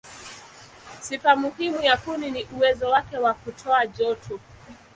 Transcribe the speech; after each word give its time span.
Sifa 1.01 1.35
muhimu 1.35 1.81
ya 1.83 1.97
kuni 1.97 2.31
ni 2.31 2.43
uwezo 2.55 2.89
wake 2.89 3.17
wa 3.17 3.33
kutoa 3.33 3.87
joto. 3.87 4.39